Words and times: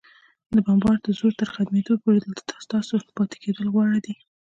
د 0.55 0.57
بمبار 0.65 0.97
د 1.01 1.07
زور 1.19 1.33
تر 1.39 1.49
ختمېدو 1.55 1.93
پورې، 2.01 2.19
دلته 2.21 2.53
ستاسو 2.65 2.93
پاتېدل 3.17 3.67
غوره 3.73 3.99
دي. 4.05 4.15